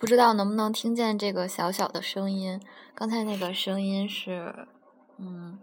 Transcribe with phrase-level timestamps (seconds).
[0.00, 2.58] 不知道能不能听见这个小小的声音？
[2.94, 4.66] 刚才那个声音是，
[5.18, 5.58] 嗯，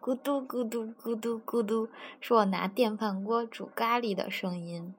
[0.00, 4.94] 咕嘟咕嘟咕嘟咕嘟，是我拿电饭锅煮咖喱的声音。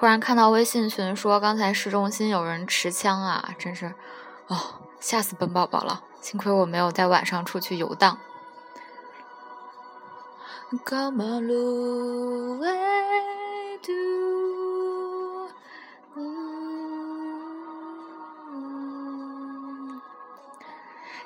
[0.00, 3.92] 忽然看到微信群说，刚才市中心有人持枪啊，真是，
[4.46, 4.56] 哦，
[5.00, 6.04] 吓死本宝宝了！
[6.20, 8.16] 幸亏我没有在晚上出去游荡。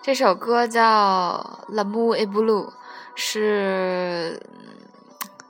[0.00, 2.68] 这首歌叫《L'amour est blue》，
[3.14, 4.42] 是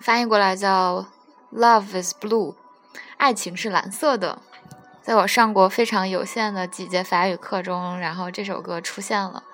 [0.00, 1.06] 翻译过来叫
[1.56, 2.54] 《Love is Blue》。
[3.22, 4.42] 爱情是蓝色的，
[5.00, 9.44] 在我上过非常有限的几节法语课中，然后这首歌出现了，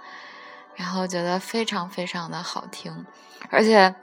[0.74, 3.04] 然后觉得非常非常的好听，
[3.50, 3.94] 而且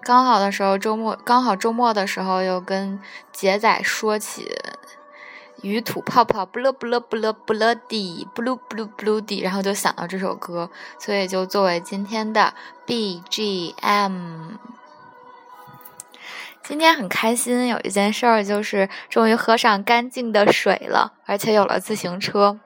[0.00, 2.98] 刚好的时候周末刚好周末的时候又跟
[3.32, 4.50] 杰仔说起
[5.60, 12.54] 鱼吐泡泡不乐不乐不乐不乐地不噜不噜不噜地，然后就想到这首歌，所以就作为今天的
[12.86, 14.52] BGM。
[16.68, 22.58] 今天很开心，有一件事儿就是终于喝上干净的水了，而且有了自行车。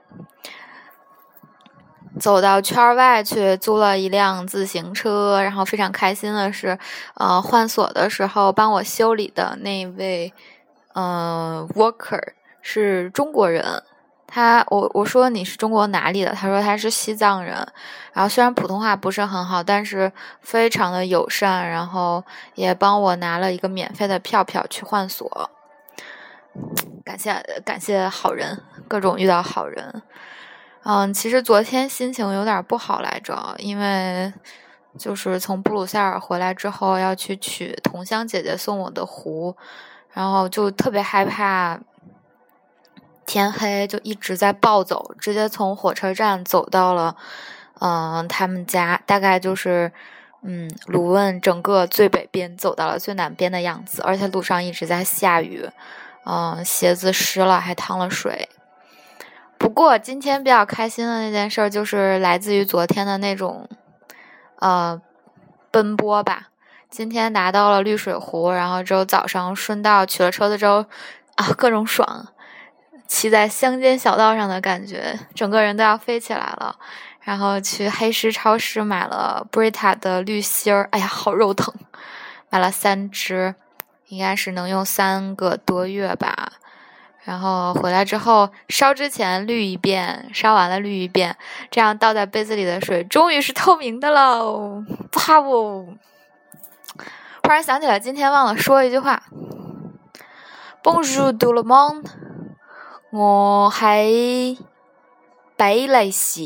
[2.19, 6.78] 走到圈外去租了一辆自行车，然后非常开心的是，
[7.12, 10.33] 呃，换锁的时候帮我修理的那位，
[10.94, 13.83] 呃，worker 是中国人。
[14.32, 16.32] 他我我说你是中国哪里的？
[16.32, 17.54] 他说他是西藏人，
[18.12, 20.10] 然后虽然普通话不是很好，但是
[20.41, 22.22] 非常的友善，然后
[22.54, 25.50] 也帮我拿了一个免费的票票去换锁。
[27.04, 30.02] 感谢感谢好人，各种遇到好人。
[30.84, 34.32] 嗯，其实昨天心情有点不好来着，因为
[34.97, 39.56] 就是从布鲁塞尔回来之后要去取同乡姐姐送我的壶，
[40.12, 41.80] 然后就特别害怕。
[43.30, 47.14] 天黑就一直在暴走，直接从火车站走到了，
[47.78, 49.92] 嗯，他们家大概就是，
[50.42, 55.70] 嗯，卢汶整个最北边走到了最南边的样子，而且路上一直在下雨，
[56.26, 58.48] 嗯，鞋子湿了还淌了水。
[59.56, 63.68] 不过今天比较开心的那件事就是来自于昨天的那种，
[64.58, 65.00] 呃，
[65.70, 66.48] 奔波吧。
[66.91, 70.84] 今天拿到了绿水壶，然后之后早上顺道取了车子之后，
[71.36, 72.26] 啊，各种爽。
[73.10, 76.76] 骑在乡间小道上的感觉，整个人都要飞起来了。
[77.22, 81.75] 然后去黑石超市买了 Brita 的绿芯儿，哎呀，好肉疼！
[82.50, 83.56] 买了三支，
[84.06, 86.53] 应该是能用三个多月吧。
[87.25, 91.37] 然后回来之后烧之前滤一遍，烧完了滤一遍，
[91.69, 94.84] 这样倒在杯子里的水终于是透明的喽！
[95.28, 95.87] 哇哦！
[97.42, 99.25] 忽然想起来，今天忘了说一句话
[100.84, 102.04] ：Bonjour tout le monde。
[103.10, 104.56] 我喺
[105.56, 106.43] 比利时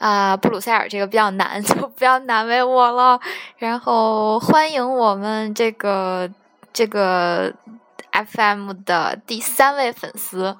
[0.00, 3.20] 啊，布鲁塞尔这个比较难， 就不要难为我了。
[3.56, 6.28] 然后欢迎我们这个
[6.72, 7.54] 这个
[8.12, 10.56] FM 的第三位粉丝，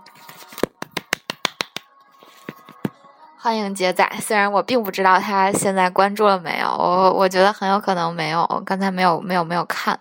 [3.37, 4.09] 欢迎杰仔。
[4.21, 9.99] 虽然我并不知道他现在关注了没有，我我觉得很有可能没有，刚才没有没有没有看。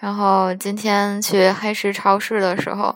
[0.00, 2.94] 然后今天去黑石超市的时候，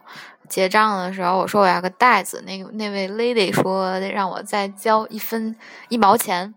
[0.49, 5.57] 结账的时候，我说我要个袋子，那那位 lady 说让我再交一分
[5.89, 6.55] 一毛钱。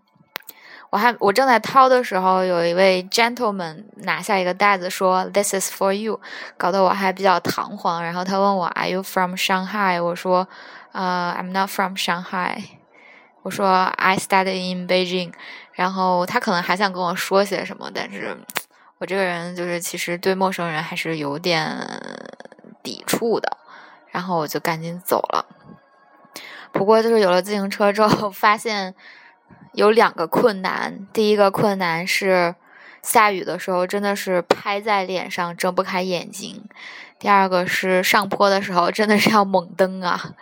[0.90, 6.20] 我还我正在掏的时候，有一位 gentleman 拿下一个袋子说 This is for you，
[6.56, 8.04] 搞得我还比较堂皇。
[8.04, 10.00] 然后他问我 Are you from Shanghai？
[10.00, 10.46] 我说
[10.92, 12.62] 呃 I'm not from Shanghai。
[13.42, 15.32] 我说 I study in Beijing。
[15.72, 18.38] 然后他可能还想跟我说些什么，但是。
[18.98, 21.76] 我这个人就是其实对陌生人还是有点
[22.82, 23.58] 抵触的，
[24.08, 25.46] 然后我就赶紧走了。
[26.72, 28.94] 不过就是有了自行车之后，发现
[29.72, 31.06] 有两个困难。
[31.12, 32.54] 第一个困难是
[33.02, 36.62] 下雨的时候真的是拍在脸上睁不开眼睛；
[37.18, 40.34] 第二个是上坡的时候真的是要猛蹬啊。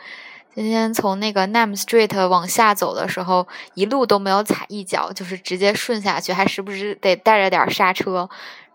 [0.55, 8.29] 今天从那个 Nam Street 往下走的时候，一路都没有踩一脚，就是直接顺下去，还时不时得带着点刹车。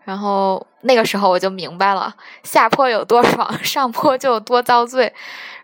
[0.04, 5.10] 然后那个时候我就明白了，下坡有多爽，上坡就有多遭罪。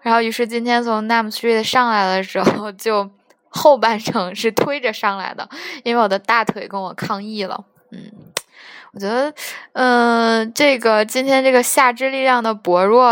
[0.01, 3.11] 然后于是今天从 Nam Street 上来的时候，就
[3.49, 5.47] 后半程是推着上来的，
[5.85, 7.65] 因为我的大腿跟我抗议了。
[7.91, 8.11] 嗯，
[8.93, 9.35] 我觉得，
[9.73, 13.11] 嗯，这个今天这个下肢力量的薄弱。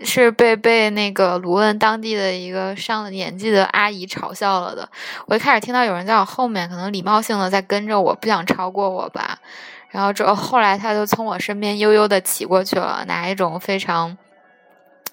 [0.00, 4.88] 是被被那个卢汶当地的一个上了年纪的阿姨嘲笑了的。
[5.26, 9.38] 我一开始听到有人在我后面，可能礼貌性的在跟着我，不想超过我吧。
[9.90, 14.18] 然后之后后来他就从我身边悠悠的骑过去了，拿一种非常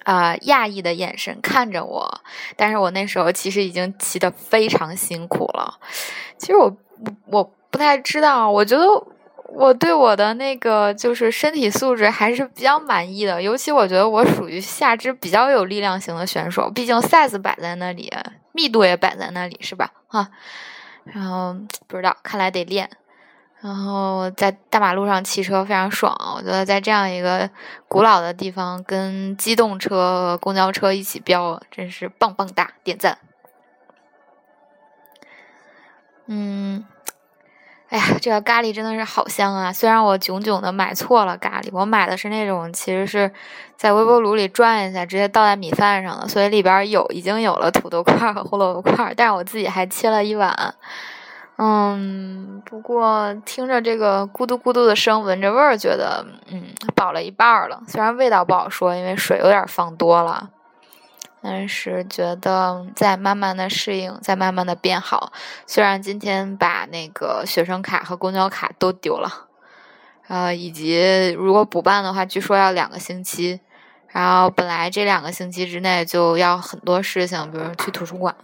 [0.04, 2.20] 啊讶异的眼神看着我。
[2.56, 5.78] 但是我那时候其实已经骑得非常辛苦了。
[6.36, 6.76] 其实我
[7.26, 8.84] 我不太知道，我觉得。
[9.54, 18.10] 我对我的那个就是身体素质还是比较满意的，尤其我觉得我属于下肢比较有力量型的选手，毕竟 size 摆在那里，
[18.52, 19.92] 密度也摆在那里，是吧？
[20.08, 20.30] 哈，
[21.04, 21.54] 然后
[21.86, 22.88] 不知道，看来得练。
[23.60, 27.48] 然后在大马路上骑车非常爽，我觉得在这样一个
[27.86, 33.18] 古老的地方跟机动车、公交车一起飙，真是棒棒哒，点赞。
[36.26, 36.84] 嗯。
[37.92, 39.70] 哎呀，这个咖喱真的是好香啊！
[39.70, 43.30] 虽然我囧囧的买错了咖喱，我买的是那种其实是
[43.76, 50.74] 在微波炉里转一下，直接倒在米饭上的，所以里边有已经有了土豆块和胡萝卜块，但是我自己还切了一碗。
[51.58, 56.64] 嗯，不过听着这个咕嘟咕嘟的声，闻着味儿，觉得嗯
[56.96, 57.82] 饱了一半了。
[57.86, 60.48] 虽然味道不好说，因为水有点放多了。
[61.42, 65.32] 但是觉得在慢慢的适应，在慢慢的变好。
[65.66, 69.48] 虽然今天把那个学生卡和公交卡都丢了，
[70.28, 73.60] 呃，以及如果补办的话，据说要两个星期。
[74.08, 78.36] 然后本来这两个星期之内就要很多事情，比如去图书馆。